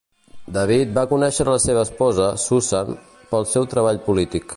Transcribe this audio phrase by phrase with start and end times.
[0.53, 2.91] David va conèixer a la seva esposa, Susan,
[3.35, 4.49] pel seu treball polític.